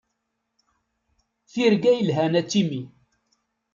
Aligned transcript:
Tirga 1.51 1.91
yelhan 1.95 2.33
a 2.39 2.41
Timmy. 2.49 2.81